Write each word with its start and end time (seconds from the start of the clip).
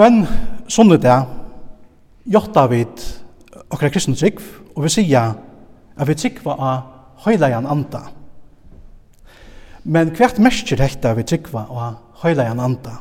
Kvann 0.00 0.22
sunne 0.64 0.96
det 0.96 1.12
jotta 2.32 2.62
vit 2.70 3.02
okra 3.68 3.90
kristne 3.92 4.14
trygg, 4.16 4.38
og 4.72 4.86
vi 4.86 4.92
sier 4.94 5.34
at 5.92 6.08
vi 6.08 6.14
tryggva 6.16 6.54
av 6.56 6.86
høyleian 7.26 7.66
anda. 7.68 8.00
Men 9.84 10.14
hvert 10.16 10.40
mersker 10.40 10.80
hekta 10.80 11.12
vi 11.18 11.26
tryggva 11.28 11.66
av 11.68 11.98
høyleian 12.22 12.62
anda. 12.64 12.94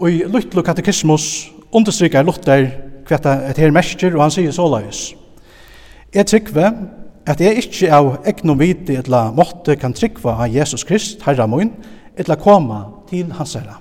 Og 0.00 0.10
i 0.10 0.24
Lutlo 0.26 0.66
katekismus 0.66 1.28
understryker 1.70 2.26
Luther 2.26 2.66
hvert 3.06 3.30
et 3.30 3.62
her 3.62 3.70
mersker, 3.70 4.16
og 4.18 4.24
han 4.24 4.34
sier 4.34 4.50
såleis. 4.50 5.12
Jeg 6.10 6.32
tryggve 6.32 6.66
at 7.30 7.46
jeg 7.46 7.62
ikke 7.62 7.94
av 7.94 8.10
egnom 8.26 8.58
vit 8.58 8.90
etla 8.90 9.28
måtte 9.38 9.78
kan 9.78 9.94
tryggva 9.94 10.34
av 10.48 10.50
Jesus 10.50 10.82
Krist, 10.82 11.22
Herra 11.22 11.46
mun 11.46 11.70
etla 12.18 12.40
koma 12.42 12.88
til 13.06 13.30
hans 13.38 13.54
herra. 13.54 13.78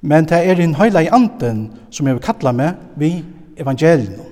Men 0.00 0.24
det 0.24 0.38
er 0.38 0.60
en 0.60 0.74
høyla 0.78 1.02
i 1.04 1.12
anden 1.12 1.66
som 1.92 2.06
jeg 2.06 2.16
vil 2.16 2.24
kalla 2.24 2.52
meg 2.56 2.80
vi 2.96 3.20
evangelium. 3.60 4.26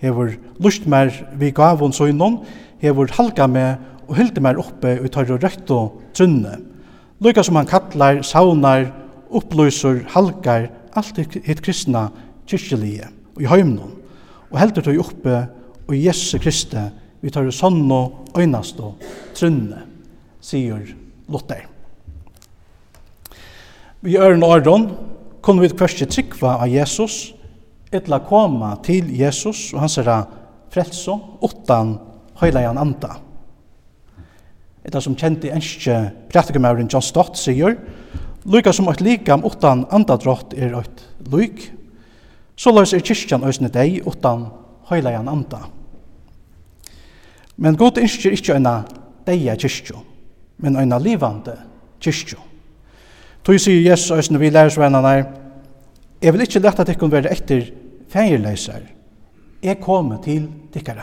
vil 0.00 0.36
lust 0.60 0.86
mer 0.86 1.10
vi 1.40 1.50
gavon 1.50 1.92
søgnon, 1.92 2.42
vil 2.80 3.14
halga 3.16 3.46
meg 3.48 3.78
og 4.08 4.16
hylde 4.18 4.40
meg 4.44 4.58
oppe 4.60 4.98
og 5.00 5.10
tar 5.12 5.30
og 5.32 5.42
røkt 5.42 5.70
og 5.72 6.02
trunne. 6.14 6.58
Lykka 7.24 7.42
som 7.42 7.56
han 7.56 7.66
kallar, 7.66 8.20
saunar, 8.22 8.90
upplyser, 9.30 10.02
halgar, 10.12 10.68
alt 10.94 11.16
hitt 11.16 11.62
kristna 11.64 12.10
kyrkjelige 12.46 13.08
og 13.34 13.42
i 13.42 13.48
heimnon. 13.48 13.94
Og 14.52 14.60
heldur 14.60 14.84
tog 14.84 15.00
oppe 15.06 15.38
og 15.88 15.96
Jesu 15.96 16.38
Kristi 16.38 16.84
vi 17.24 17.32
tar 17.32 17.48
sånn 17.48 17.88
og 17.88 18.36
øynast 18.36 18.80
og 18.84 19.00
trunne, 19.32 19.80
sier 20.44 20.82
Luther. 21.32 21.64
Vi 24.04 24.12
gjør 24.12 24.34
en 24.34 24.44
åren, 24.44 24.90
kunne 25.44 25.60
vi 25.60 25.68
kvarski 25.68 26.06
trykva 26.08 26.56
av 26.64 26.70
Jesus, 26.72 27.34
etla 27.92 28.18
koma 28.24 28.72
til 28.84 29.10
Jesus 29.12 29.68
og 29.74 29.82
hans 29.84 29.98
herra 30.00 30.22
frelso, 30.72 31.18
utan 31.44 31.98
høyleian 32.40 32.80
anda. 32.80 33.18
Etta 34.84 35.00
som 35.04 35.16
kjente 35.16 35.52
enskje 35.52 35.98
praktikumauren 36.32 36.88
John 36.88 37.04
Stott 37.04 37.38
sier, 37.40 37.76
Luka 38.44 38.74
som 38.76 38.90
eit 38.92 39.00
likam 39.00 39.44
utan 39.48 39.86
andadrott 39.94 40.52
er 40.52 40.74
eit 40.76 41.04
luik, 41.32 41.62
så 42.60 42.72
løs 42.74 42.92
er 42.92 43.04
kyrkjan 43.04 43.44
òsne 43.48 43.70
deg 43.72 44.02
utan 44.04 44.50
høyleian 44.90 45.30
anda. 45.32 45.62
Men 47.56 47.78
god 47.80 48.00
innskjer 48.02 48.36
ikkje 48.36 48.58
eina 48.58 48.82
deia 49.24 49.56
kyrkjo, 49.56 50.02
men 50.60 50.76
eina 50.76 51.00
livande 51.00 51.56
kyrkjo. 52.04 52.53
Tog 53.44 53.60
sier 53.60 53.82
Jesus 53.84 54.10
øyne 54.10 54.40
vi 54.40 54.48
lærersvennerne, 54.50 55.26
jeg 56.22 56.32
vil 56.32 56.40
ikke 56.40 56.62
lette 56.64 56.80
at 56.80 56.88
dere 56.88 57.10
være 57.12 57.32
etter 57.32 57.66
feierløser. 58.08 58.86
Jeg 59.62 59.80
kommer 59.80 60.22
til 60.24 60.46
dere. 60.72 61.02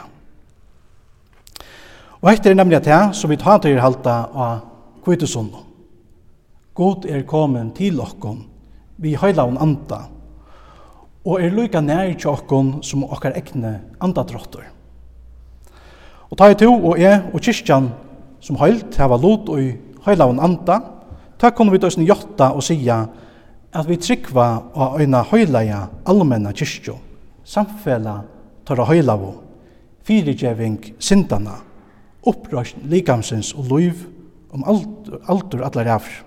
Og 2.21 2.31
etter 2.31 2.51
er 2.51 2.57
nemlig 2.57 2.79
at 2.79 2.87
jeg, 2.87 3.09
som 3.13 3.29
vi 3.29 3.37
tar 3.37 3.59
til 3.61 3.77
halte 3.81 4.09
av 4.09 4.63
kvittesunnen. 5.05 5.67
God 6.73 7.05
er 7.05 7.21
kommet 7.29 7.75
til 7.77 7.99
okkon, 8.01 8.45
vi 8.97 9.13
høyla 9.13 9.45
om 9.45 9.59
anda, 9.61 9.99
og 11.25 11.41
er 11.41 11.53
lykka 11.53 11.81
nær 11.81 12.13
til 12.15 12.31
okkon 12.31 12.79
som 12.81 13.03
okkar 13.05 13.35
egne 13.37 13.75
andadrottor. 14.01 14.63
Og 16.31 16.37
ta 16.39 16.49
i 16.49 16.57
to 16.57 16.71
og 16.73 16.97
jeg 16.97 17.21
og 17.33 17.41
kyrkjan 17.43 17.91
som 18.41 18.57
høylt 18.57 18.97
hava 18.97 19.19
lot 19.21 19.51
og 19.51 20.07
høyla 20.07 20.29
hon 20.29 20.41
anda, 20.41 20.79
Ta 21.41 21.49
kunne 21.49 21.73
vi 21.73 21.79
døysen 21.81 22.05
jotta 22.05 22.51
og 22.53 22.61
sia 22.61 22.99
at 23.73 23.87
vi 23.89 23.97
tryggva 23.97 24.47
og 24.77 24.99
øyna 25.01 25.23
høyleia 25.25 25.79
allmenna 26.05 26.51
kyrkjo, 26.53 26.99
samfella 27.43 28.19
tørra 28.67 28.85
høylavo, 28.85 29.31
fyrirgjeving 30.05 30.91
sindana, 31.01 31.55
opprøsn 32.29 32.85
likamsins 32.91 33.55
og 33.57 33.71
luiv 33.71 34.05
om 34.53 34.67
aldur 34.69 35.65
allar 35.65 35.95
afr. 35.95 36.21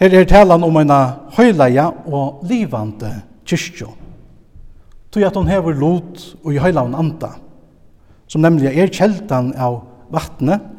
Her 0.00 0.16
er 0.16 0.24
talan 0.24 0.64
om 0.64 0.80
øyna 0.80 1.00
høyleia 1.36 1.90
og 2.08 2.46
livande 2.48 3.12
kyrkjo, 3.44 3.92
tog 5.12 5.26
at 5.28 5.36
hon 5.36 5.52
hever 5.52 5.76
lot 5.76 6.30
og 6.40 6.54
i 6.54 6.62
høylaun 6.64 6.96
anda, 6.96 7.34
som 8.24 8.40
nemlig 8.40 8.72
er 8.72 8.88
kjeldan 8.88 9.52
av 9.52 9.82
vattnet 10.08 10.73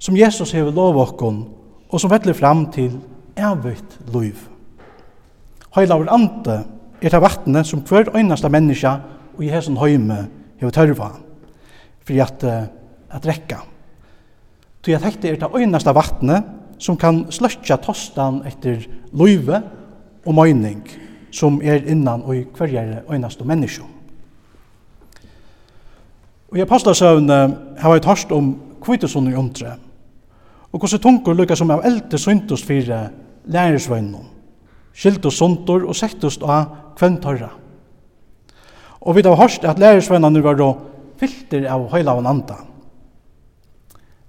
som 0.00 0.16
Jesus 0.16 0.54
hever 0.56 0.72
lov 0.74 0.98
okkon, 0.98 1.44
og 1.90 2.00
som 2.00 2.10
vettler 2.10 2.36
fram 2.36 2.66
til 2.72 2.96
evigt 3.36 3.98
liv. 4.14 4.36
Heilaver 5.76 6.10
ante 6.10 6.62
er 7.00 7.12
det 7.12 7.22
vattnet 7.22 7.68
som 7.68 7.82
hver 7.86 8.10
øyneste 8.16 8.48
menneske 8.48 8.90
og 9.36 9.44
i 9.44 9.50
hesen 9.52 9.78
høyme 9.78 10.24
hever 10.60 10.74
tørva, 10.74 11.10
for 12.04 12.22
at 12.24 12.44
at 13.10 13.26
rekka. 13.26 13.60
Tog 14.82 14.94
at 14.94 15.04
hekte 15.04 15.28
er 15.28 15.38
det 15.40 15.50
øyneste 15.54 15.94
vattnet 15.94 16.44
som 16.78 16.96
kan 16.96 17.26
sløtja 17.32 17.76
tostan 17.82 18.40
etter 18.48 18.86
løyve 19.12 19.62
og 20.24 20.34
møyning 20.34 20.84
som 21.34 21.60
er 21.62 21.84
innan 21.86 22.22
og 22.22 22.36
i 22.36 22.44
hverjere 22.56 23.02
øyneste 23.10 23.44
menneske. 23.44 23.84
Og 26.50 26.58
i 26.58 26.64
apostelsøvne 26.64 27.38
har 27.78 27.92
jeg 27.94 28.02
tørst 28.02 28.32
om 28.32 28.54
kvittesunne 28.82 29.30
i 29.30 29.38
omtre, 29.38 29.76
Og 30.72 30.78
hvordan 30.78 31.02
tungur 31.02 31.34
lukka 31.34 31.56
som 31.58 31.70
av 31.70 31.82
eldre 31.84 32.18
syndust 32.18 32.66
fyrir 32.66 33.10
lærersvøgnen, 33.50 34.28
skyldust 34.94 35.38
sundur 35.38 35.88
og 35.88 35.96
sektust 35.96 36.42
av 36.42 36.94
kvøntørra. 36.98 37.50
Og 39.00 39.16
vi 39.16 39.22
har 39.24 39.36
hørt 39.36 39.64
at 39.64 39.78
lærersvøgnen 39.78 40.32
nu 40.32 40.40
var 40.40 40.54
då 40.54 40.74
fylter 41.18 41.66
av 41.68 41.88
høylaven 41.90 42.26
anda. 42.26 42.56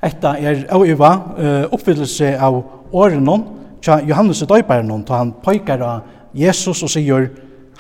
Etta 0.02 0.34
er 0.40 0.66
auiva 0.74 1.12
uh, 1.38 1.66
oppfyllelse 1.72 2.34
av 2.42 2.58
årenon 2.92 3.44
tja 3.82 4.00
Johannes 4.02 4.42
døyparen 4.50 5.06
ta 5.06 5.20
han 5.22 5.36
poikar 5.44 5.82
av 5.86 6.02
Jesus 6.34 6.82
og 6.84 6.90
sier 6.90 7.30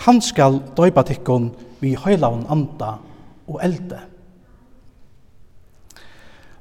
han 0.05 0.21
skal 0.21 0.59
døypa 0.77 1.03
tikkun 1.07 1.50
vi 1.81 1.95
høylaven 1.97 2.45
anda 2.50 2.97
og 3.47 3.59
elde. 3.63 4.10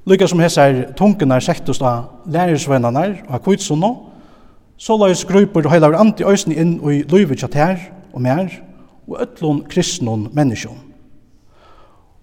Lykka 0.08 0.26
som 0.26 0.40
hessar 0.40 0.72
er 0.96 1.40
sektust 1.40 1.82
av 1.82 2.24
lærersvennanar 2.26 3.18
og 3.28 3.34
av 3.34 3.42
kvitsunno, 3.44 3.90
så 4.80 4.96
la 4.96 5.10
oss 5.12 5.26
grupper 5.28 5.66
og 5.66 5.72
heilar 5.74 5.98
anti 6.00 6.24
øysni 6.24 6.56
inn 6.56 6.78
i 6.88 7.02
løyvet 7.04 7.42
tjatt 7.42 7.54
her 7.54 7.80
og 8.14 8.22
mer, 8.22 8.48
og 9.06 9.20
ötlun 9.20 9.64
kristnun 9.68 10.30
menneskjon. 10.32 10.78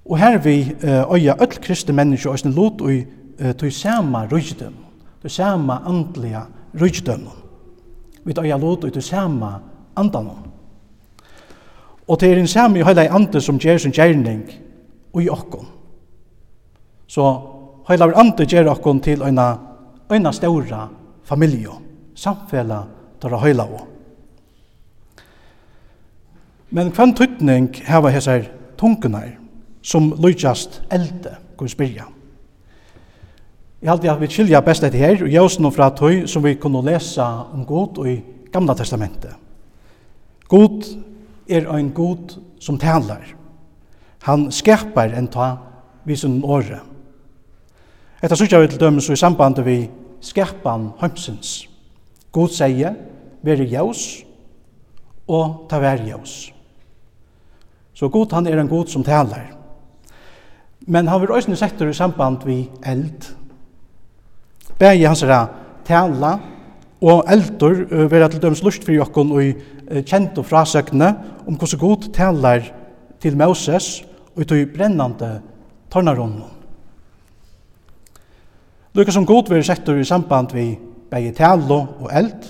Og 0.09 0.17
her 0.17 0.37
vi 0.41 0.73
øya 0.81 1.35
öll 1.37 1.59
kristne 1.61 1.93
menneskjon 1.93 2.33
øysni 2.33 2.51
lot 2.55 2.81
og 2.81 3.53
tog 3.57 3.71
sama 3.71 4.25
rujtdøm, 4.25 4.73
tog 5.21 5.31
sama 5.31 5.81
andliga 5.85 6.47
rujtdøm. 6.73 7.27
Vi 8.25 8.33
øya 8.39 8.57
lot 8.57 8.83
og 8.83 8.93
tog 8.93 9.03
sama 9.03 9.59
andanon. 9.95 10.47
Og 12.07 12.19
det 12.19 12.31
er 12.31 12.39
en 12.39 12.47
samme 12.47 12.79
i 12.79 12.83
heilar 12.83 13.13
andre 13.13 13.41
som 13.41 13.59
gjer 13.59 13.77
sin 13.77 13.91
gjerning 13.91 14.49
og 15.13 15.23
i 15.23 15.29
okkon. 15.29 15.67
Så 17.07 17.56
heilaver 17.87 18.17
ande 18.19 18.45
gjer 18.45 18.67
okkon 18.71 18.99
til 19.03 19.23
eina, 19.23 19.47
eina 20.11 20.31
ståra 20.31 20.87
familie, 21.27 21.71
samfella 22.15 22.83
tåra 23.21 23.39
og. 23.63 23.87
Men 26.69 26.91
hvem 26.91 27.13
tøytning 27.15 27.69
heva 27.87 28.09
hesar 28.11 28.43
tungunar 28.77 29.37
som 29.81 30.13
lujast 30.19 30.81
elde, 30.91 31.37
kan 31.57 31.69
spyrja. 31.69 32.05
Jeg 33.81 33.89
halte 33.89 34.11
at 34.11 34.21
vi 34.21 34.27
skilja 34.27 34.61
best 34.61 34.83
etter 34.83 34.99
her, 34.99 35.23
og 35.23 35.31
jævsen 35.31 35.63
noe 35.63 35.71
fra 35.71 35.89
tøy 35.95 36.25
som 36.27 36.43
vi 36.43 36.57
kunne 36.59 36.83
lesa 36.85 37.23
om 37.53 37.63
god 37.65 38.01
og 38.01 38.09
i 38.09 38.17
Gamla 38.51 38.73
Testamentet. 38.75 39.35
God 40.47 40.83
er 41.47 41.67
ein 41.75 41.91
god 41.93 42.37
som 42.59 42.77
talar. 42.77 43.23
Han 44.23 44.51
skapar 44.51 45.13
en 45.15 45.27
ta 45.27 45.55
visun 46.05 46.41
året. 46.43 46.81
Etta 48.17 48.33
sykja 48.33 48.57
vi 48.63 48.67
til 48.71 48.79
dømes 48.81 49.11
i 49.13 49.15
samband 49.19 49.59
vi 49.61 49.83
skerpan 50.25 50.87
hømsins. 50.97 51.67
God 52.33 52.49
sier, 52.49 52.95
veri 53.45 53.67
jaus, 53.69 54.23
og 55.29 55.67
ta 55.69 55.77
vær 55.77 56.01
jaus. 56.07 56.47
Så 57.93 58.09
god 58.09 58.33
han 58.33 58.49
er 58.49 58.57
en 58.57 58.71
god 58.71 58.89
som 58.89 59.05
talar. 59.05 59.51
Men 60.87 61.07
han 61.07 61.21
vil 61.21 61.35
òsne 61.37 61.59
settur 61.59 61.91
i 61.91 61.93
samband 61.93 62.41
vi 62.47 62.63
eld. 62.89 63.29
Begge 64.81 65.05
hans 65.05 65.21
er 65.21 65.53
tala 65.85 66.39
og 67.01 67.25
eldur 67.29 67.85
vera 68.09 68.33
til 68.33 68.41
døms 68.41 68.65
lust 68.65 68.81
fyrir 68.85 69.03
jokkon 69.03 69.33
og 69.37 69.45
i 69.45 70.01
kjent 70.01 70.41
og 70.41 70.49
frasøkne 70.49 71.13
om 71.45 71.53
hvordan 71.53 71.85
god 71.85 72.11
talar 72.17 72.65
til 73.21 73.37
Moses 73.37 74.01
og 74.33 74.41
i 74.41 74.49
tog 74.49 74.69
brennande 74.73 75.35
tornarunnen. 75.93 76.56
Lukka 78.97 79.11
som 79.13 79.25
god 79.25 79.49
vil 79.49 79.63
sektor 79.63 79.93
i 79.93 80.03
samband 80.03 80.53
vi 80.53 80.71
begge 81.11 81.31
talo 81.37 81.83
og 82.01 82.07
eld, 82.17 82.47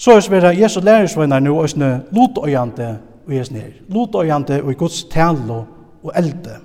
så 0.00 0.14
er 0.16 0.30
vera 0.30 0.52
Jesu 0.56 0.80
lærersveinar 0.80 1.42
nu 1.44 1.58
òsne 1.60 2.06
lotøyande 2.10 2.86
og 3.26 3.34
Jesu 3.34 3.52
nir, 3.52 3.74
lotøyande 3.88 4.62
og 4.62 4.70
i 4.72 4.78
gods 4.80 5.04
tale 5.12 5.58
og 6.02 6.12
elde. 6.16 6.56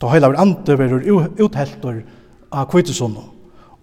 Da 0.00 0.10
heila 0.10 0.32
vår 0.32 0.40
ande 0.42 0.78
verur 0.78 1.06
utheltor 1.38 2.02
av 2.50 2.66
kvittesunno, 2.66 3.22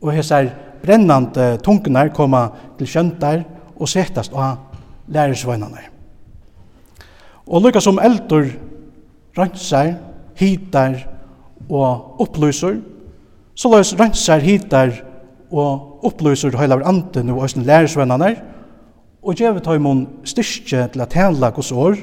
og 0.02 0.12
hessar 0.12 0.52
brennande 0.84 1.56
tunkunar 1.64 2.12
koma 2.12 2.50
til 2.78 2.92
skjøntar 2.92 3.46
og 3.80 3.88
setast 3.88 4.36
av 4.36 4.60
lærersveinarnar. 5.08 5.88
Og 7.48 7.64
lukka 7.64 7.80
som 7.80 8.04
eldur 8.04 8.52
rønsar, 9.40 9.96
hitar 10.36 11.00
og 11.70 12.20
opplyser, 12.20 12.82
Så 13.60 13.68
løs 13.68 13.92
rønnsar 14.00 14.40
hitar 14.40 14.94
og 15.52 16.06
opplyser 16.08 16.56
heilaver 16.56 16.88
anden 16.88 17.34
og 17.34 17.44
æsne 17.44 17.66
lærersvennerne, 17.68 18.30
og 19.20 19.36
gjevet 19.36 19.68
høymon 19.68 20.06
styrkje 20.24 20.86
til 20.94 21.04
at 21.04 21.14
henla 21.14 21.50
hos 21.52 21.72
år, 21.72 21.98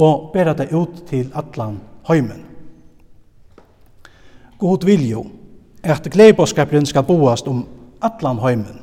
og 0.00 0.30
bera 0.32 0.54
det 0.56 0.70
ut 0.72 1.02
til 1.10 1.28
atlan 1.36 1.80
heimen. 2.08 2.46
God 4.58 4.86
viljo 4.86 5.26
at 5.82 6.08
gleibåskaperen 6.12 6.86
skal 6.86 7.04
boast 7.04 7.48
om 7.48 7.66
atlan 8.02 8.40
heimen, 8.40 8.80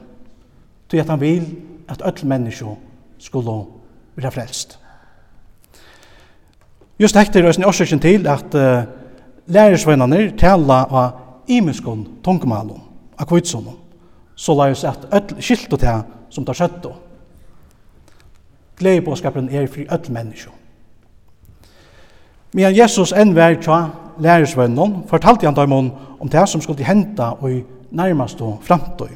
til 0.90 1.02
at 1.02 1.10
han 1.10 1.22
vil 1.22 1.56
at 1.90 2.02
öll 2.02 2.26
menneskje 2.26 2.76
skulle 3.18 3.62
være 4.16 4.32
frelst. 4.32 4.80
Just 7.00 7.18
hekter 7.18 7.44
er 7.44 7.50
æsne 7.50 8.00
til 8.00 8.28
at 8.28 8.56
uh, 8.56 8.84
lærersvennerne 9.48 10.38
tala 10.38 10.86
av 10.92 11.27
imiskon 11.48 12.08
tungmalum, 12.24 12.82
akvitsunum, 13.18 13.78
så 14.36 14.54
lais 14.54 14.84
at 14.84 15.08
öll 15.12 15.42
skiltu 15.42 15.78
til 15.78 16.04
som 16.30 16.46
tar 16.46 16.54
skjøttu. 16.54 16.92
Gleibåskapen 18.78 19.50
er 19.50 19.68
fri 19.68 19.88
öll 19.90 20.12
menneskjum. 20.12 20.54
Men 22.54 22.76
Jesus 22.76 23.12
enn 23.12 23.36
vær 23.36 23.58
tja 23.62 23.80
lærersvennon, 24.20 25.04
fortalte 25.08 25.46
han 25.46 25.56
dem 25.56 25.74
om 25.74 26.30
det 26.32 26.50
som 26.50 26.62
skulle 26.62 26.86
henta 26.86 27.34
og 27.42 27.52
i 27.52 27.64
nærmast 27.92 28.42
og 28.42 28.60
framtøy. 28.62 29.12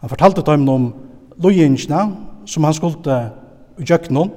Han 0.00 0.08
fortalte 0.08 0.42
dem 0.46 0.68
om 0.68 0.94
lojinsna 1.36 2.06
som 2.46 2.64
han 2.64 2.74
skulle 2.74 3.18
i. 3.78 4.28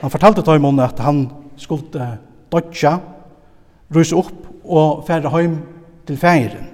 Han 0.00 0.10
fortalte 0.10 0.42
dem 0.42 0.64
om 0.64 0.78
at 0.78 0.98
han 0.98 1.30
skulle 1.56 2.18
dodja, 2.52 2.98
rysa 3.94 4.16
opp 4.16 4.64
og 4.64 5.04
fære 5.06 5.30
heim 5.30 5.58
til 6.10 6.18
feiren. 6.18 6.66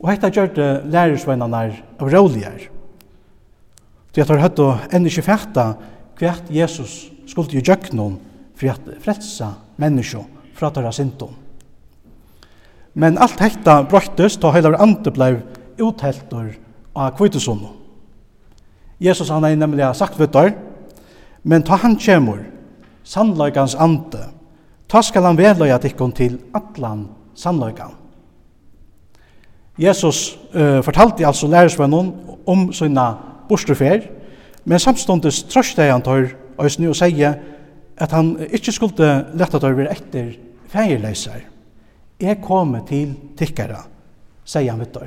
Og 0.00 0.12
hetta 0.12 0.30
gjørte 0.32 0.82
lærersveinarnar 0.88 1.74
av 2.00 2.12
råligere. 2.12 2.68
Til 4.12 4.24
at 4.24 4.32
har 4.32 4.42
høtt 4.44 4.60
å 4.60 4.70
enn 4.92 5.06
ikke 5.08 5.24
fætta 5.24 5.66
hvert 6.20 6.48
Jesus 6.52 7.08
skulle 7.30 7.54
jo 7.54 7.64
gjøknon 7.64 8.18
for 8.58 8.72
at 8.72 8.88
frelsa 9.00 9.54
menneskjo 9.80 10.24
fra 10.56 10.72
tørra 10.74 10.92
sinton. 10.92 11.32
Men 12.92 13.20
alt 13.22 13.40
hetta 13.40 13.80
brøttes 13.88 14.36
og 14.42 14.56
heilar 14.56 14.80
andre 14.82 15.12
blei 15.14 15.30
utheltor 15.80 16.50
av 16.96 17.14
kvitesonno. 17.16 17.76
Jesus 19.00 19.30
han 19.32 19.46
er 19.46 19.56
nemlig 19.56 19.86
sagt 19.96 20.18
vittar, 20.20 20.52
men 21.46 21.64
ta 21.64 21.78
han 21.80 21.96
kjemur, 21.96 22.42
sannløygans 23.06 23.78
ande, 23.80 24.26
ta 24.90 25.00
skal 25.06 25.24
han 25.24 25.38
vedløya 25.38 25.78
tikkun 25.80 26.12
til 26.12 26.36
atlan 26.56 27.06
sannløykan. 27.38 27.99
Jesus 29.80 30.38
uh, 30.54 30.80
fortalte 30.84 31.26
altså 31.26 31.48
lærersvennen 31.48 32.12
om 32.46 32.66
sina 32.72 33.14
bostrufer, 33.48 34.04
men 34.64 34.78
samståndes 34.82 35.42
trøste 35.48 35.88
han 35.88 36.04
tar 36.04 36.28
snu 36.68 36.90
og 36.90 36.98
sier 36.98 37.38
at 38.00 38.12
han 38.12 38.34
ikke 38.50 38.74
skulle 38.76 39.08
lette 39.36 39.60
tar 39.60 39.76
være 39.76 39.94
etter 39.94 40.34
feierleiser. 40.72 41.46
Jeg 42.20 42.42
kommer 42.44 42.84
til 42.88 43.14
tikkere, 43.38 43.80
sier 44.44 44.72
han 44.72 44.84
vitt. 44.84 45.00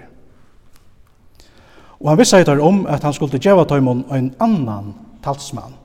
Og 2.01 2.09
han 2.09 2.19
visste 2.19 2.41
tar 2.43 2.61
om 2.61 2.83
at 2.89 3.05
han 3.05 3.13
skulle 3.13 3.41
gjøre 3.41 3.67
tar 3.69 3.81
om 3.81 4.03
en 4.09 4.33
annan 4.41 4.93
talsmann, 5.23 5.77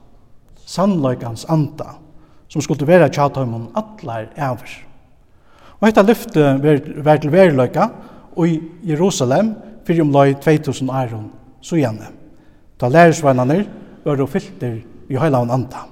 sannløykans 0.65 1.45
anda, 1.49 1.95
som 2.49 2.61
skulle 2.65 2.87
være 2.89 3.11
tjatt 3.13 3.37
tar 3.37 3.45
om 3.45 3.69
atler 3.77 4.31
over. 4.49 4.77
Og 5.79 5.87
dette 5.87 6.03
lyftet 6.03 7.05
var 7.05 7.21
til 7.21 7.31
verløyka, 7.31 7.87
i 8.45 8.59
Jerusalem 8.83 9.53
fyrir 9.85 10.01
om 10.01 10.11
lai 10.11 10.33
2000 10.33 10.89
æron 10.89 11.31
sujane. 11.61 12.07
Da 12.81 12.87
lærersveinane 12.87 13.65
var 14.05 14.25
fylter 14.25 14.77
i 15.09 15.17
heilavn 15.17 15.51
anda. 15.51 15.85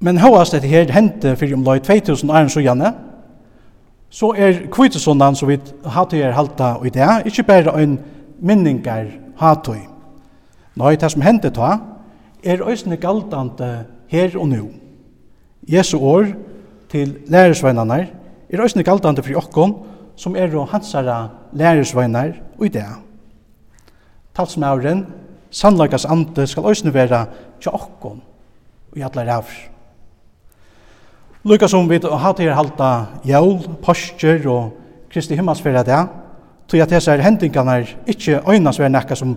Men 0.00 0.18
høyast 0.18 0.52
dette 0.52 0.68
her 0.68 0.92
hendte 0.92 1.36
fyrir 1.36 1.56
om 1.56 1.64
lai 1.64 1.78
2000 1.80 2.30
æron 2.30 2.48
sujane, 2.48 2.92
så 4.10 4.34
er 4.36 4.66
kvitesundan 4.70 5.36
som 5.36 5.48
vi 5.48 5.56
hattu 5.88 6.16
er 6.16 6.34
halta 6.36 6.74
i 6.84 6.90
det, 6.92 7.08
ikkje 7.26 7.46
berre 7.48 7.72
ein 7.80 7.98
minningar 8.40 9.06
hattu. 9.40 9.76
Nei, 10.76 10.96
det 10.96 11.10
som 11.12 11.22
hendte 11.22 11.50
ta, 11.50 11.78
er 12.44 12.64
òsne 12.64 12.96
galdande 13.00 13.84
her 14.08 14.36
og 14.36 14.48
nu. 14.48 14.68
Jesu 15.68 15.98
år 15.98 16.26
til 16.90 17.16
lærersvennerne 17.26 18.08
er 18.50 18.64
òsne 18.64 18.82
galdande 18.82 19.22
fyrir 19.22 19.40
okkon, 19.40 19.74
som 20.22 20.36
er 20.38 20.54
hansara 20.70 21.28
lærersveinar 21.52 22.36
og 22.58 22.66
i 22.66 22.68
det. 22.68 22.86
Talsmauren, 24.34 25.06
sannlagas 25.50 26.04
ande, 26.04 26.46
skal 26.46 26.68
òsne 26.70 26.92
vera 26.94 27.26
tja 27.60 27.72
okkon 27.74 28.22
og 28.92 28.98
i 28.98 29.02
allar 29.02 29.26
rævr. 29.26 29.56
Lukka 31.44 31.66
som 31.66 31.88
vi 31.90 31.98
har 31.98 32.36
til 32.38 32.52
å 32.52 32.54
halda 32.54 32.90
jævl, 33.26 33.64
postjer 33.82 34.46
og 34.46 34.78
Kristi 35.10 35.34
himmelsfæra 35.34 35.82
det, 35.84 35.98
tog 36.70 36.80
at 36.80 36.92
hessar 36.94 37.20
hendingarnar 37.20 37.90
ikkje 38.06 38.44
øynast 38.46 38.78
vera 38.78 38.92
nekka 38.94 39.18
som 39.18 39.34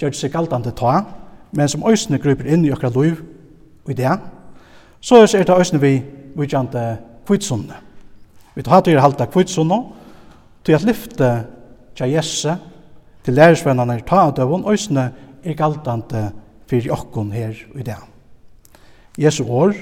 gjør 0.00 0.12
seg 0.12 0.34
galdande 0.34 0.74
ta, 0.76 1.04
men 1.52 1.70
som 1.70 1.86
òsne 1.86 2.18
gruper 2.18 2.50
inn 2.50 2.66
i 2.66 2.72
okra 2.74 2.90
liv 2.90 3.22
og 3.86 3.94
i 3.94 3.96
det. 3.96 4.16
Så 5.00 5.22
er 5.22 5.46
det 5.46 5.54
òsne 5.54 5.80
vi 5.80 6.00
vidjande 6.34 6.96
kvitsunne. 7.28 7.78
Vi 8.56 8.66
tar 8.66 8.82
til 8.82 8.98
å 8.98 9.06
halda 9.06 9.28
kvitsunne, 9.30 9.78
Til 10.66 10.74
at 10.74 10.82
lyfte 10.82 11.28
tja 11.94 12.08
Jesse 12.10 12.56
til 13.24 13.36
lærersvennerne 13.38 13.94
er 13.94 14.02
ta 14.06 14.24
av 14.26 14.34
døvun, 14.34 14.66
òsne 14.66 15.04
er 15.46 15.54
galtante 15.54 16.24
fyrir 16.66 16.94
okkon 16.94 17.30
her 17.30 17.54
i 17.78 17.86
dag. 17.86 18.02
Jesu 19.18 19.44
år 19.46 19.76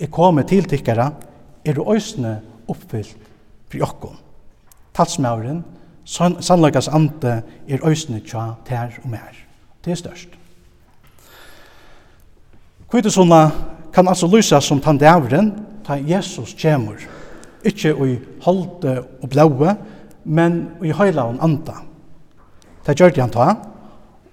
er 0.00 0.12
kommet 0.12 0.50
til 0.52 0.68
tikkara, 0.68 1.10
er 1.64 1.80
òsne 1.80 2.38
oppfyllt 2.68 3.16
fyrir 3.72 3.88
okkon. 3.88 4.20
Talsmauren, 4.92 5.64
sannløkkas 6.04 6.90
ante 6.92 7.40
er 7.68 7.84
òsne 7.88 8.20
tja 8.20 8.50
ter 8.68 9.00
og 9.02 9.10
mer. 9.10 9.32
Det 9.84 9.96
er 9.96 10.02
størst. 10.02 10.36
Kvitesona 12.88 13.46
kan 13.92 14.08
altså 14.08 14.28
lysa 14.28 14.60
som 14.60 14.80
tandavren, 14.80 15.54
ta 15.84 15.96
Jesus 15.96 16.52
kjemur, 16.56 17.00
ikkje 17.64 17.96
i 18.04 18.18
holde 18.44 19.00
og 19.22 19.30
blaue, 19.32 19.76
men 20.28 20.58
i 20.84 20.92
høyla 20.92 21.24
han 21.30 21.40
anda. 21.40 21.80
Det 22.84 22.96
gjør 22.98 23.16
han 23.20 23.32
ta, 23.32 23.48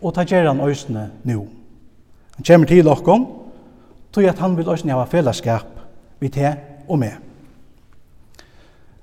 og 0.01 0.15
det 0.15 0.27
gjør 0.31 0.49
han 0.51 0.63
øsne 0.67 1.09
nå. 1.23 1.45
Han 2.35 2.47
kommer 2.47 2.67
til 2.67 2.87
okkom, 2.91 3.27
tog 4.11 4.27
at 4.27 4.39
han 4.39 4.57
vil 4.57 4.69
øsne 4.71 4.91
hava 4.91 5.07
fellesskap 5.07 5.71
vi 6.19 6.29
te 6.29 6.51
og 6.87 6.99
med. 6.99 7.15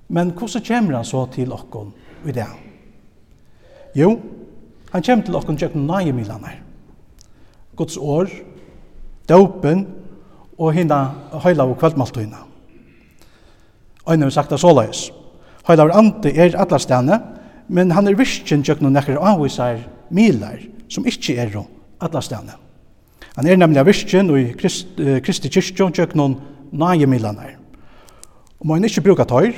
Men 0.09 0.35
hvordan 0.37 0.65
kommer 0.69 0.97
han 0.97 1.09
så 1.09 1.27
til 1.33 1.49
dere 1.49 1.87
i 2.29 2.33
det? 2.33 2.47
Jo, 3.97 4.21
han 4.93 5.03
kommer 5.03 5.25
til 5.25 5.35
dere 5.35 5.57
tjøkken 5.57 5.87
nøye 5.89 6.13
milanar. 6.13 6.61
Guds 7.77 7.97
år, 7.97 8.29
dopen 9.29 9.87
og 10.59 10.73
hinna 10.77 11.07
høyla 11.33 11.65
og 11.65 11.79
kveldmaltøyna. 11.81 12.45
Øyne 14.11 14.25
har 14.25 14.31
sagt 14.31 14.51
det 14.51 14.61
såleis. 14.61 15.11
Heilaver 15.69 15.95
Ante 15.97 16.33
er 16.35 16.57
atlastane, 16.59 17.21
men 17.69 17.93
han 17.95 18.09
er 18.09 18.19
virkjen 18.19 18.65
tjøkken 18.67 18.89
og 18.89 18.97
nekker 18.97 19.21
avvisar 19.21 19.79
milar, 20.11 20.59
som 20.91 21.07
ikkje 21.07 21.39
er 21.39 21.55
atlastane. 22.03 22.59
Han 23.37 23.47
er 23.49 23.57
nemlig 23.57 23.85
virkjen 23.87 24.31
og 24.31 24.41
i 24.41 24.51
Krist, 24.59 24.99
uh, 25.01 25.19
Kristi 25.25 25.49
kyrkjon 25.53 25.95
tjøkken 25.97 26.21
og 26.21 26.35
nage 26.73 27.07
milanar. 27.09 27.55
Og 28.61 28.67
må 28.67 28.77
han 28.77 28.85
ikkje 28.85 29.05
bruka 29.07 29.25
tøyr, 29.29 29.55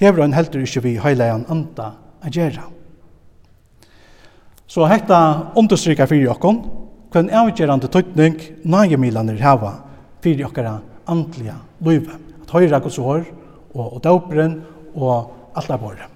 hever 0.00 0.22
han 0.22 0.36
heldur 0.36 0.62
ikkje 0.62 0.84
vi 0.84 0.94
heilagan 1.00 1.46
anta 1.50 1.92
a 2.22 2.30
gjerra. 2.30 2.68
Så 4.70 4.86
hetta 4.86 5.50
understrykar 5.58 6.06
fyrir 6.06 6.28
jokkon, 6.28 6.60
kvann 7.10 7.32
avgjerande 7.34 7.90
tøytning 7.90 8.38
nage 8.62 8.98
milanar 9.00 9.40
hava 9.42 9.72
fyrir 10.22 10.44
jokkara 10.44 10.76
antliga 11.10 11.56
løyve. 11.82 12.14
At 12.44 12.54
høyra 12.54 12.78
gos 12.82 13.00
hår 13.02 13.24
og, 13.74 13.86
og 13.96 13.98
dauperen 14.04 14.60
og 14.94 15.32
alt 15.56 15.70
er. 15.70 16.08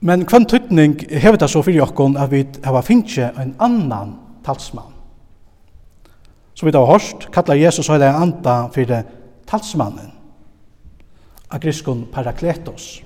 Men 0.00 0.26
hvem 0.28 0.44
tøtning 0.44 0.98
hever 1.10 1.38
det 1.40 1.48
så 1.50 1.62
fyrir 1.64 1.86
okkon 1.86 2.18
at 2.20 2.30
vi 2.30 2.44
har 2.64 2.84
finnje 2.84 3.30
en 3.40 3.54
annan 3.60 4.14
talsmann. 4.44 4.92
Som 6.54 6.66
vi 6.66 6.72
da 6.72 6.80
har 6.84 6.92
hørt, 6.96 7.28
kallar 7.32 7.58
Jesus 7.58 7.88
høyla 7.92 8.12
en 8.12 8.22
anda 8.28 8.68
fyrir 8.72 9.02
talsmannen. 9.48 10.12
Agriskon 11.50 12.06
parakletos. 12.12 13.02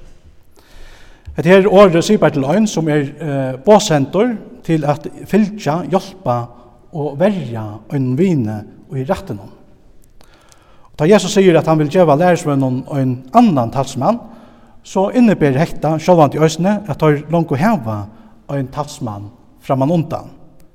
Et 1.38 1.47
her 1.47 1.66
året 1.68 2.04
sier 2.04 2.18
bare 2.18 2.35
til 2.35 2.44
øyn 2.44 2.66
som 2.68 2.88
er 2.88 3.06
eh, 3.06 3.59
båsentor 3.64 4.35
til 4.66 4.85
at 4.85 5.06
fylja, 5.30 5.80
hjelpa 5.90 6.37
og 6.92 7.18
verja 7.20 7.64
øynvine 7.94 8.59
og 8.90 8.99
i 8.99 9.04
retten 9.09 9.40
om. 9.40 9.52
Da 11.00 11.07
Jesus 11.09 11.33
sier 11.33 11.57
at 11.57 11.69
han 11.71 11.78
vil 11.80 11.88
gjøre 11.88 12.19
lærersvennen 12.21 12.83
og 12.85 12.99
en 13.00 13.14
annan 13.33 13.71
talsmann, 13.73 14.19
så 14.85 15.07
inneber 15.16 15.57
hekta 15.57 15.95
sjálvand 15.97 16.35
i 16.37 16.40
øsne 16.45 16.75
at 16.92 17.00
han 17.00 17.23
langt 17.33 17.52
å 17.52 17.57
heva 17.57 17.95
en 18.52 18.69
talsmann 18.69 19.30
framan 19.64 19.92
undan. 19.95 20.28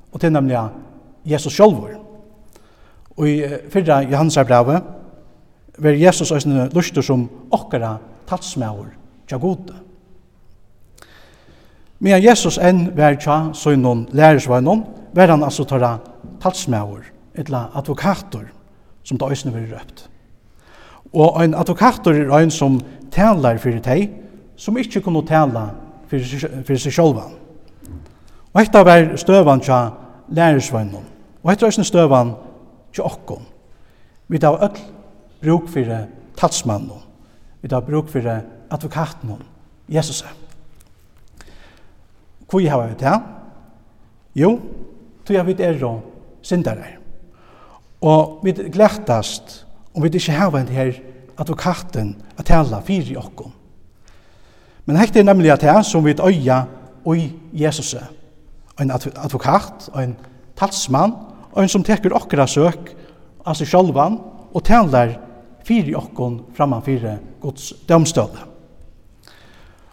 Og 0.10 0.22
til 0.22 0.34
nemlig 0.34 0.58
Jesus 1.30 1.54
sjálvor. 1.54 1.94
Og 3.18 3.30
i 3.30 3.36
fyrra 3.70 4.00
Johannes 4.02 4.40
brevet 4.48 4.90
ver 5.78 6.00
Jesus 6.00 6.34
øsne 6.34 6.72
lustur 6.74 7.06
som 7.06 7.28
okkara 7.54 8.00
talsmæver 8.26 8.90
tja 9.30 9.38
gode. 9.38 9.78
Men 12.00 12.24
Jesus 12.24 12.58
enn 12.58 12.90
vær 12.98 13.20
tja 13.22 13.38
søgnon 13.54 14.08
lærersvennen, 14.10 14.84
vær 15.14 15.36
han 15.36 15.46
altså 15.46 15.70
tåra 15.70 16.00
talsmæver, 16.42 17.06
etla 17.38 17.68
advokator, 17.78 18.50
som 19.04 19.22
da 19.22 19.30
øsne 19.30 19.54
vil 19.54 19.70
røpt. 19.70 20.08
Og 21.16 21.40
ein 21.40 21.56
advokator 21.56 22.14
er 22.14 22.32
ein 22.36 22.52
som 22.52 22.82
talar 23.12 23.58
fyrir 23.58 23.80
tei, 23.84 24.10
som 24.58 24.78
ikkje 24.78 25.02
kunne 25.02 25.24
tala 25.28 25.70
fyrir, 26.12 26.48
fyrir 26.68 26.82
seg 26.82 26.96
sjálva. 26.96 27.30
Og 28.56 28.62
etta 28.62 28.84
var 28.88 29.16
støvan 29.20 29.64
tja 29.64 29.80
lærersvøgnon. 30.36 31.08
Og 31.44 31.52
etta 31.52 31.68
var 31.68 31.88
støvan 31.88 32.36
tja 32.94 33.08
okkom. 33.08 33.44
Vi 34.28 34.40
tar 34.40 34.60
öll 34.64 34.80
bruk 35.42 35.70
fyrir 35.70 36.08
talsmannen. 36.38 37.04
Vi 37.62 37.70
tar 37.70 37.82
bruk 37.86 38.10
fyrir 38.10 38.44
advokaten, 38.72 39.38
Jesus. 39.90 40.24
Hvor 42.50 42.70
har 42.70 42.88
vi 42.88 42.96
det? 43.00 43.20
Jo, 44.36 44.60
tog 45.26 45.36
jeg 45.36 45.46
vidt 45.46 45.60
er 45.60 45.86
og 45.86 46.02
syndere. 46.42 46.86
Og 48.02 48.40
vi 48.44 48.52
glættast 48.52 49.65
om 49.96 50.04
vi 50.04 50.12
ikke 50.14 50.32
har 50.32 50.56
en 50.58 50.68
her 50.68 50.94
advokaten 51.40 52.16
at 52.38 52.46
tala 52.46 52.82
fyrir 52.86 53.20
okkom. 53.20 53.52
Men 54.86 55.00
hekt 55.00 55.18
er 55.18 55.26
nemlig 55.26 55.52
at 55.52 55.62
det 55.62 55.86
som 55.86 56.06
vi 56.06 56.14
øya 56.14 56.64
i 57.16 57.32
Jesus, 57.54 57.96
en 58.80 58.92
advokat, 58.92 59.90
en 59.96 60.16
talsmann, 60.58 61.14
en 61.58 61.70
som 61.70 61.84
teker 61.84 62.14
okkara 62.14 62.48
søk 62.48 62.92
av 63.46 63.56
seg 63.56 63.70
sjálvan 63.70 64.18
og 64.54 64.64
talar 64.66 65.16
fyrir 65.66 65.96
okkon 65.98 66.42
framan 66.56 66.84
fyrir 66.84 67.18
Guds 67.42 67.74
dømstøde. 67.88 68.52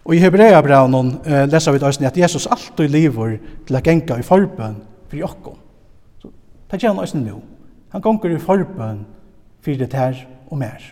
Og 0.03 0.15
i 0.15 0.19
Hebreabraunen 0.19 1.13
uh, 1.23 1.43
lesa 1.47 1.71
vi 1.71 1.79
døysen 1.79 2.05
at 2.05 2.17
Jesus 2.17 2.47
alltid 2.51 2.91
lever 2.91 3.37
til 3.65 3.77
å 3.77 3.81
genga 3.83 4.17
i 4.19 4.25
forbøn 4.25 4.75
fyrir 5.07 5.29
okkon. 5.29 5.55
Så 6.19 6.31
det 6.71 6.81
gjør 6.81 6.91
han 6.91 6.99
døysen 6.99 7.23
nu. 7.23 7.39
Han 7.95 8.03
gonger 8.03 8.35
i 8.35 8.41
forbøn 8.41 9.05
fyrir 9.63 9.89
tær 9.91 10.19
og 10.51 10.59
mer. 10.59 10.83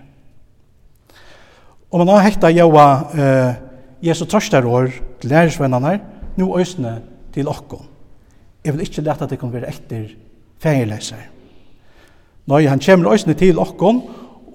Og 1.91 1.99
man 1.99 2.13
har 2.15 2.23
hekta 2.23 2.51
jaua 2.53 2.87
uh, 3.11 3.53
Jesu 4.01 4.25
trøstar 4.25 4.65
år 4.65 4.89
til 5.21 5.29
lærersvennerne, 5.29 5.99
nu 6.37 6.53
òsne 6.55 7.01
til 7.33 7.47
okkom. 7.47 7.83
Jeg 8.63 8.73
vil 8.73 8.85
ikkje 8.85 9.03
leta 9.03 9.25
at 9.25 9.33
det 9.33 9.39
kan 9.41 9.51
være 9.53 9.69
etter 9.69 10.07
feierleisar. 10.61 11.27
Nei, 12.47 12.65
han 12.65 12.81
kommer 12.81 13.11
òsne 13.11 13.35
til 13.37 13.59
okkom 13.59 14.01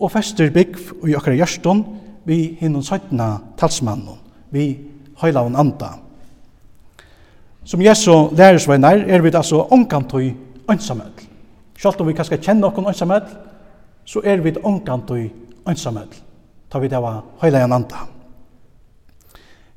og 0.00 0.12
fester 0.12 0.50
bygg 0.52 0.78
i 1.06 1.14
okkar 1.16 1.37
gjørston 1.37 1.85
vi 2.26 2.56
hinnom 2.58 2.82
søytna 2.82 3.37
talsmannen, 3.58 4.18
vi 4.50 4.73
høylaven 5.20 5.56
anda. 5.56 5.92
Som 7.66 7.82
Jesu 7.82 8.30
lærersvennar 8.35 9.04
er 9.06 9.23
vi 9.23 9.30
altså 9.35 9.66
omkantøy 9.70 10.32
ønsamøll. 10.70 11.14
Sjalt 11.78 12.00
om 12.00 12.08
vi 12.08 12.16
kanskje 12.16 12.40
kjenner 12.42 12.70
okkom 12.70 12.88
ønsamøll, 12.90 13.26
så 14.06 14.22
er 14.25 14.40
vi 14.42 14.54
ångkantøy 14.56 15.28
ønsamøll, 15.66 16.12
ta 16.70 16.78
vi 16.78 16.88
det 16.88 17.02
var 17.02 17.25
høyla 17.42 17.64
en 17.64 17.72
anda. 17.72 18.06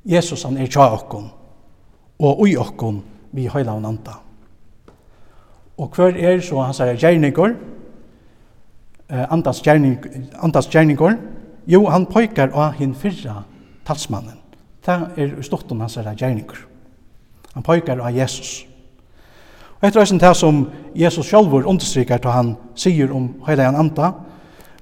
Jesus 0.05 0.43
han 0.45 0.57
er 0.57 0.69
tja 0.69 0.85
okkon, 0.93 1.29
og 2.19 2.41
ui 2.45 2.55
okkon 2.57 3.01
vi 3.33 3.49
høyla 3.49 3.77
en 3.77 3.89
anda. 3.89 4.19
Og 5.79 5.89
hver 5.95 6.17
er 6.17 6.41
så 6.43 6.61
han 6.61 6.75
sier 6.75 6.97
gjerningur, 6.99 7.55
andas 9.09 9.61
gjerningur, 9.63 11.17
jo 11.69 11.85
han 11.89 12.05
pojkar 12.09 12.53
av 12.53 12.77
hin 12.77 12.93
fyrra 12.95 13.43
talsmannen. 13.87 14.37
Det 14.85 14.95
er 15.17 15.41
storten 15.45 15.81
hans 15.81 15.97
gjerningur. 15.97 16.65
Han 17.53 17.63
pojkar 17.63 18.01
av 18.01 18.15
Jesus. 18.15 18.68
Og 19.79 19.87
etter 19.87 20.01
eisen 20.01 20.19
det 20.19 20.35
som 20.35 20.65
Jesus 20.95 21.29
sjálfur 21.29 21.67
understryker 21.67 22.19
til 22.19 22.33
han 22.35 22.55
sier 22.75 23.13
om 23.15 23.29
heilige 23.47 23.67
anda, 23.67 24.11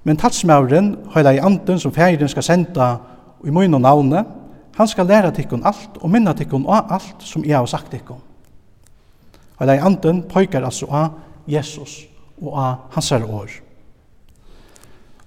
men 0.04 0.18
tatsmævren, 0.18 0.96
heilige 1.14 1.44
anden 1.44 1.80
som 1.80 1.94
fægeren 1.94 2.30
skal 2.30 2.44
senda 2.44 2.96
i 3.46 3.54
munn 3.54 3.74
og 3.74 3.82
navne, 3.82 4.24
han 4.78 4.88
skal 4.88 5.06
læra 5.06 5.32
tikkun 5.32 5.66
alt 5.66 5.98
og 6.02 6.10
minna 6.10 6.34
tikkun 6.34 6.66
av 6.70 6.92
alt 6.94 7.24
som 7.26 7.46
jeg 7.46 7.58
har 7.58 7.66
sagt 7.66 7.92
tikkun. 7.92 8.22
Heilige 9.60 9.86
anden 9.86 10.24
pøykar 10.30 10.66
altså 10.66 10.86
av 10.90 11.10
Jesus 11.48 12.06
og 12.42 12.58
av 12.58 12.76
hans 12.92 13.12
er 13.12 13.26
år. 13.26 13.50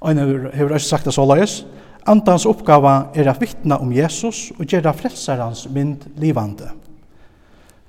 Og 0.00 0.08
han 0.08 0.18
har 0.54 0.72
også 0.72 0.88
sagt 0.88 1.04
det 1.04 1.14
så 1.14 1.26
løys, 1.26 1.64
Andans 2.08 2.46
oppgave 2.48 3.10
er 3.14 3.28
å 3.28 3.34
vittna 3.36 3.76
om 3.78 3.90
Jesus 3.92 4.48
og 4.56 4.64
gjøre 4.64 4.94
frelsarens 4.96 5.66
mynd 5.68 6.06
livande. 6.16 6.70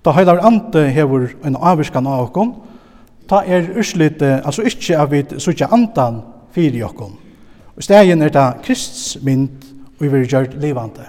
Da 0.01 0.13
heilar 0.17 0.41
ante 0.45 0.87
hevur 0.89 1.29
ein 1.45 1.55
avviskan 1.55 2.07
av 2.09 2.25
okkom, 2.25 2.55
ta 3.29 3.43
er 3.45 3.67
urslite, 3.77 4.39
altså 4.41 4.65
ikkje 4.65 4.97
av 4.97 5.11
vit 5.13 5.35
sutja 5.37 5.69
antan 5.71 6.21
fyri 6.55 6.81
okkom. 6.83 7.13
Og 7.77 7.85
stegin 7.85 8.21
er 8.25 8.33
ta 8.33 8.47
Krists 8.65 9.19
mynd 9.21 9.67
og 9.99 10.07
vi 10.09 10.23
gjørt 10.25 10.57
livande. 10.57 11.05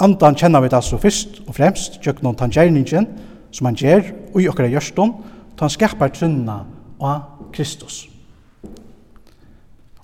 Antan 0.00 0.36
kjenner 0.36 0.60
vi 0.60 0.68
det 0.68 0.76
altså 0.76 1.00
først 1.00 1.40
og 1.46 1.56
fremst 1.56 1.98
gjøknon 2.04 2.36
tangjerningen 2.36 3.08
som 3.52 3.66
han 3.66 3.76
gjør 3.76 4.12
og 4.34 4.38
i 4.42 4.48
okkara 4.48 4.68
gjørstum, 4.68 5.16
ta 5.56 5.64
han 5.64 5.72
skapar 5.72 6.12
trunna 6.12 6.60
av 7.00 7.48
Kristus. 7.52 8.04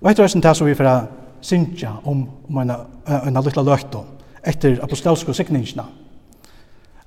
Og 0.01 0.11
etter 0.11 0.25
høysen 0.25 0.43
til 0.45 0.57
så 0.57 0.65
vi 0.65 0.75
fra 0.77 0.97
synsja 1.45 1.93
om, 2.05 2.25
om 2.49 2.59
en, 2.65 2.73
en, 2.73 3.37
en, 3.37 3.37
en, 3.37 4.03
etter 4.47 4.81
en, 4.81 5.57
en, 5.61 6.06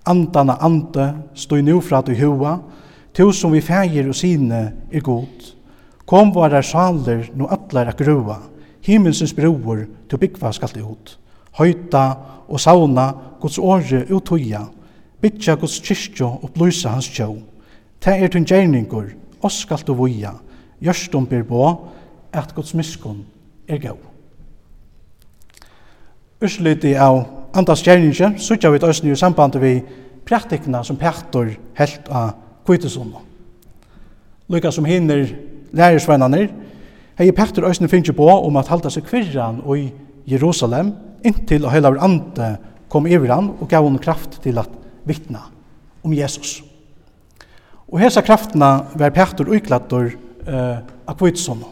andana 0.10 0.58
ande, 0.66 1.13
stå 1.36 1.62
nu 1.62 1.80
fra 1.82 2.01
du 2.01 2.13
hua, 2.18 2.58
to 3.13 3.32
som 3.32 3.54
vi 3.54 3.62
feir 3.62 4.10
og 4.10 4.16
sine 4.16 4.62
er 4.92 5.06
god. 5.06 5.54
Kom 6.10 6.34
varar 6.34 6.66
saler, 6.66 7.30
nu 7.36 7.48
atler 7.50 7.92
a 7.92 7.94
grua, 7.94 8.39
himmelsens 8.86 9.34
broer, 9.34 9.86
to 10.10 10.18
byggva 10.18 10.51
skalt 10.56 10.78
ut. 10.82 11.16
Høyta 11.60 12.04
og 12.50 12.60
sauna, 12.60 13.12
gods 13.42 13.60
åre 13.60 14.06
utoja, 14.10 14.66
bytja 15.22 15.56
gods 15.60 15.80
kyrkjo 15.86 16.32
og 16.42 16.51
blusa 16.56 16.96
hans 16.96 17.10
tjå. 17.13 17.30
Ta 18.01 18.16
er 18.16 18.32
tun 18.32 18.48
gjerningur, 18.48 19.12
oss 19.44 19.62
skal 19.66 19.84
du 19.86 19.94
voja, 19.94 20.34
gjørstum 20.82 21.28
ber 21.30 21.44
bo, 21.44 21.66
at 22.34 22.54
Guds 22.56 22.74
miskun 22.74 23.24
er 23.68 23.82
gau. 23.82 23.98
Ursluti 26.39 26.94
av 26.96 27.25
andas 27.53 27.84
gjerninge, 27.86 28.34
sutja 28.41 28.72
vi 28.72 28.82
tøysni 28.82 29.12
i 29.13 29.18
samband 29.18 29.58
vi 29.62 29.79
praktikna 30.27 30.84
som 30.86 30.98
pektor 31.00 31.50
helt 31.79 32.10
av 32.13 32.36
kvitesunda. 32.68 33.22
Lykka 34.50 34.72
som 34.74 34.86
hinner 34.86 35.27
lærersvennanir, 35.74 36.50
hei 37.20 37.32
pektor 37.36 37.68
òsni 37.70 37.89
finnje 37.89 38.13
på 38.15 38.27
om 38.29 38.58
at 38.62 38.70
halda 38.72 38.91
seg 38.94 39.06
kvirran 39.08 39.62
og 39.65 39.77
i 39.77 39.89
Jerusalem 40.29 40.94
inntil 41.25 41.65
og 41.65 41.74
heilaver 41.74 42.01
ande 42.06 42.53
kom 42.89 43.08
iver 43.10 43.34
han 43.34 43.51
og 43.58 43.70
gav 43.70 43.86
hon 43.86 44.00
kraft 44.01 44.39
til 44.44 44.58
at 44.62 44.70
vittna 45.08 45.44
om 46.06 46.13
Jesus. 46.13 46.60
Og 47.89 48.00
hesa 48.01 48.22
kraftna 48.22 48.72
var 48.98 49.13
pektor 49.13 49.50
uiklattor 49.50 50.12
uh, 50.13 50.77
av 51.10 51.18
kvitesunda. 51.18 51.70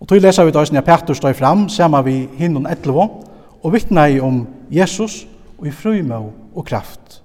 Og 0.00 0.08
tog 0.08 0.20
lesa 0.22 0.44
vi 0.44 0.52
tøysni 0.52 0.80
at 0.80 0.86
Petter 0.86 1.16
støy 1.16 1.34
fram, 1.36 1.66
sama 1.68 2.00
vi 2.04 2.22
hinnon 2.38 2.68
etlevo, 2.68 3.26
og 3.62 3.74
vittnei 3.74 4.20
om 4.20 4.44
Jesus 4.72 5.26
og 5.58 5.66
i 5.68 5.74
frymå 5.74 6.20
og 6.54 6.64
kraft. 6.66 7.20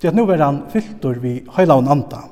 Til 0.00 0.10
at 0.10 0.16
nå 0.18 0.26
er 0.30 0.42
han 0.42 0.64
fyltur 0.72 1.20
vi 1.22 1.40
heila 1.56 1.76
og 1.78 1.90
anda. 1.90 2.24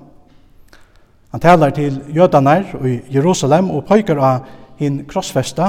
Han 1.30 1.40
talar 1.40 1.70
til 1.70 2.00
jødanar 2.14 2.74
og 2.80 2.88
i 2.90 3.00
Jerusalem 3.14 3.70
og 3.70 3.84
pøyker 3.86 4.18
av 4.18 4.48
hinn 4.80 5.04
krossfesta 5.06 5.68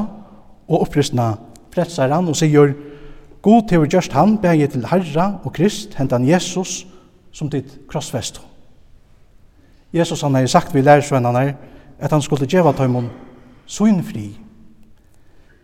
og 0.68 0.82
opprystna 0.82 1.36
frelsaran 1.72 2.30
og 2.32 2.38
sier 2.40 2.74
God 3.42 3.68
til 3.70 3.86
gjørst 3.86 4.14
han 4.14 4.38
bægje 4.38 4.68
til 4.68 4.86
Herra 4.86 5.42
og 5.44 5.54
Krist, 5.54 5.96
hentan 5.98 6.28
Jesus, 6.28 6.86
som 7.32 7.50
ditt 7.50 7.80
krossfest. 7.90 8.42
Jesus 9.94 10.22
han 10.22 10.36
har 10.36 10.46
sagt 10.46 10.74
vi 10.74 10.82
lærersvennerne 10.82 11.56
at 12.00 12.12
han 12.12 12.22
skulle 12.22 12.48
gjeva 12.48 12.72
tøymon 12.72 13.10
sunnfri. 13.66 14.38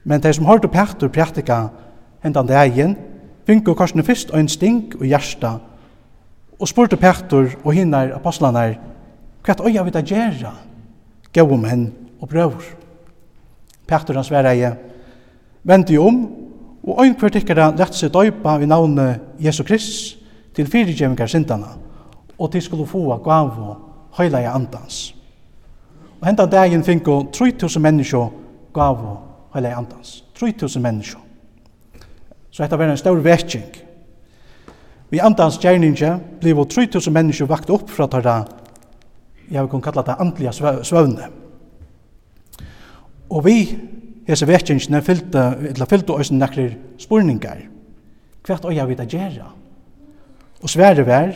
Men 0.04 0.24
de 0.24 0.34
som 0.34 0.46
hørte 0.46 0.68
Petter 0.68 1.08
prætika 1.08 1.68
Hentan 2.28 2.48
dagen, 2.48 2.98
finko 3.48 3.72
korsene 3.78 4.04
fyrst 4.04 4.34
og 4.34 4.42
en 4.42 4.50
stink 4.52 4.98
og 5.00 5.06
hjärsta, 5.08 5.54
og 6.60 6.68
spurte 6.68 6.98
Petur 7.00 7.54
og 7.64 7.72
hinnar 7.72 8.10
apostlanar, 8.18 8.74
hva 9.46 9.54
er 9.54 9.70
øya 9.70 9.84
vita 9.88 10.02
gjerra, 10.04 10.52
gav 11.32 11.52
om 11.54 11.64
og 12.20 12.28
brøver. 12.28 12.66
Petur 13.88 14.16
hans 14.16 14.32
vera 14.32 14.52
eie, 14.52 14.74
vendi 15.64 15.98
om, 15.98 16.18
og 16.84 17.00
ein 17.04 17.16
kvart 17.16 17.38
ikkara 17.40 17.70
lett 17.78 17.96
seg 17.96 18.12
døypa 18.12 18.58
vi 18.60 18.68
navne 18.68 19.20
Jesu 19.40 19.64
Krist 19.64 20.18
til 20.56 20.68
fyrirgjemmingar 20.68 21.28
sindana, 21.32 21.78
og 22.38 22.52
til 22.52 22.62
skulle 22.62 22.88
få 22.88 23.18
gav 23.24 23.54
og 23.56 23.78
høyla 24.18 24.42
i 24.42 24.50
andans. 24.52 25.16
Og 26.20 26.28
hendan 26.28 26.52
dagen 26.52 26.84
finko 26.84 27.30
3000 27.32 27.82
menneskje 27.82 28.26
gav 28.74 29.00
og 29.00 29.18
høyla 29.54 29.70
i 29.70 29.80
andans. 29.80 30.26
3000 30.36 30.84
menneskje. 30.84 31.27
Så 32.58 32.64
dette 32.64 32.78
var 32.80 32.90
en 32.90 32.98
stor 32.98 33.20
vekking. 33.22 33.66
Vi 35.14 35.20
andans 35.22 35.60
gjerninge 35.62 36.16
blev 36.42 36.64
3000 36.66 37.14
mennesker 37.14 37.46
vakt 37.46 37.70
opp 37.70 37.92
fra 37.94 38.08
tarra, 38.10 38.38
jeg 39.46 39.62
vil 39.62 39.70
kunne 39.70 39.86
kalla 39.86 40.02
det 40.02 40.16
andlige 40.18 40.54
svøvne. 40.84 41.28
Og 43.30 43.44
vi, 43.46 43.60
hese 44.26 44.48
vekkingene, 44.50 45.04
fyllte, 45.06 45.44
eller 45.70 45.86
fyllte 45.86 46.16
oss 46.16 46.32
nekker 46.34 46.74
spurningar. 46.98 47.60
Hva 48.42 48.58
er 48.72 48.88
vi 48.90 48.98
da 48.98 49.06
gjerra? 49.06 49.52
Og 50.58 50.72
svære 50.74 51.06
vær, 51.06 51.36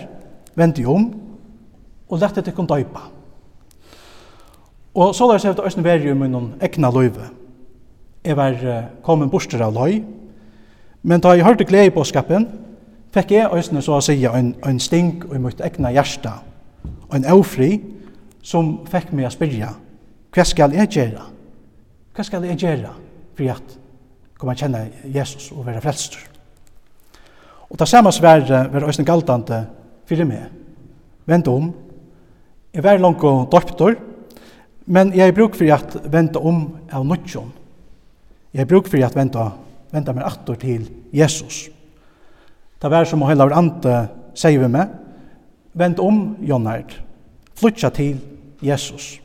vendi 0.57 0.87
om, 0.89 1.05
og 2.09 2.19
lette 2.23 2.41
til 2.41 2.55
kondøypa. 2.57 3.03
Og 4.97 5.13
så 5.13 5.29
der 5.29 5.43
seg 5.45 5.53
det 5.53 5.69
oss 5.69 5.77
vær 5.77 6.01
i 6.01 6.17
munnen 6.17 6.55
egna 6.59 6.89
løyve. 6.89 7.29
Jeg 8.25 8.41
var 8.41 8.57
kommet 9.05 9.29
borster 9.29 9.61
av 9.61 9.77
løy, 9.77 10.01
Men 11.03 11.21
da 11.21 11.33
jeg 11.33 11.45
hørte 11.45 11.65
glede 11.65 11.89
i 11.89 11.93
påskapen, 11.93 12.47
fikk 13.13 13.33
jeg 13.35 13.49
øsne 13.57 13.81
så 13.81 13.97
å 13.97 14.03
si 14.05 14.19
en, 14.25 14.53
en 14.65 14.79
sting 14.79 15.23
i 15.33 15.41
mitt 15.41 15.61
egna 15.65 15.91
hjerte, 15.93 16.33
en 17.11 17.27
avfri, 17.27 17.75
som 18.41 18.79
fikk 18.89 19.11
meg 19.13 19.27
å 19.27 19.33
spyrja, 19.33 19.71
hva 20.31 20.45
skal 20.47 20.73
jeg 20.73 20.89
gjøre? 20.95 21.23
Hva 22.15 22.23
skal 22.25 22.45
jeg 22.47 22.59
gjøre 22.61 22.93
for 23.37 23.53
at 23.53 23.77
kommer 24.39 24.57
kjenne 24.57 24.85
Jesus 25.13 25.51
og 25.53 25.65
være 25.67 25.81
frelster? 25.83 26.23
Og 27.71 27.79
det 27.79 27.87
samme 27.87 28.11
svære 28.11 28.65
var 28.71 28.83
også 28.87 29.03
galtande 29.07 29.61
for 30.07 30.27
meg. 30.27 30.47
Vent 31.27 31.47
om. 31.47 31.69
Jeg 32.73 32.83
var 32.83 32.99
langt 32.99 33.23
og 33.27 33.51
døptor, 33.51 33.95
men 34.85 35.13
jeg 35.15 35.35
bruk 35.35 35.55
for 35.55 35.71
at 35.75 35.95
vente 36.11 36.39
om 36.39 36.63
av 36.91 37.05
nødtjon. 37.07 37.51
Jeg 38.53 38.67
bruk 38.67 38.87
for 38.91 39.03
at 39.05 39.15
vente 39.15 39.45
venda 39.91 40.13
meg 40.15 40.25
atter 40.27 40.57
til 40.59 40.87
Jesus. 41.13 41.69
Det 42.81 42.89
var 42.91 43.05
som 43.05 43.21
å 43.21 43.29
hele 43.29 43.45
vår 43.45 43.57
ante 43.57 43.95
sier 44.37 44.61
vi 44.61 44.69
meg, 44.71 44.89
vend 45.77 45.99
om, 46.03 46.21
Jonard, 46.43 46.95
flytja 47.59 47.91
til 47.93 48.17
Jesus. 48.63 49.19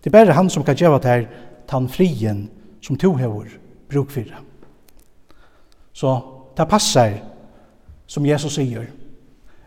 Det 0.00 0.10
er 0.10 0.18
bare 0.18 0.36
han 0.36 0.50
som 0.50 0.64
kan 0.64 0.76
gjøre 0.78 1.00
det 1.02 1.10
her, 1.10 1.26
tann 1.68 1.88
frien 1.88 2.46
som 2.84 2.96
to 3.00 3.14
hever 3.16 3.54
bruk 3.88 4.10
for. 4.12 4.28
Så 5.94 6.10
det 6.56 6.68
passer, 6.68 7.22
som 8.06 8.26
Jesus 8.26 8.58
sier, 8.58 8.90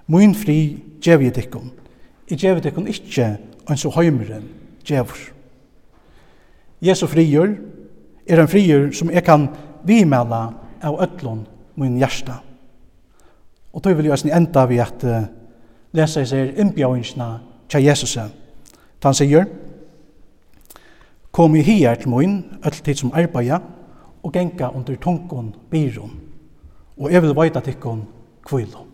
Min 0.08 0.36
fri 0.36 0.78
gjev 1.04 1.26
jeg 1.26 1.34
dikkom. 1.36 1.72
Jeg 2.30 2.40
gjev 2.40 2.62
dikkom 2.64 2.86
ikke, 2.88 3.26
en 3.68 3.80
så 3.80 3.90
høymeren 3.92 4.46
djevur. 4.88 5.20
Jesu 6.80 7.08
frigjør 7.12 7.58
er 8.28 8.40
en 8.40 8.48
frigjør 8.48 8.92
som 8.96 9.12
jeg 9.12 9.26
kan 9.28 9.50
vimela 9.88 10.54
av 10.84 11.00
öllun 11.02 11.48
min 11.76 11.98
hjärsta. 11.98 12.34
Og 13.74 13.84
då 13.84 13.94
vil 13.94 14.06
jeg 14.06 14.12
også 14.12 14.30
enda 14.34 14.66
vi 14.66 14.80
at 14.80 15.04
uh, 15.04 15.24
lesa 15.94 16.22
i 16.22 16.26
seg 16.26 16.58
innbjøynsna 16.58 17.40
tja 17.70 17.80
Jesus. 17.80 18.18
Han 19.04 19.14
sier, 19.14 19.46
Kom 21.32 21.56
i 21.56 21.62
hier 21.62 21.96
til 21.96 22.10
min, 22.10 22.44
öll 22.66 22.84
tid 22.84 22.96
som 22.96 23.12
arbeida, 23.14 23.60
og 24.24 24.34
genga 24.34 24.72
under 24.74 24.96
tungun 24.96 25.56
byron, 25.72 26.20
og 26.98 27.12
jeg 27.12 27.22
vil 27.22 27.36
veita 27.36 27.60
tikkun 27.60 28.08
kvilum. 28.46 28.87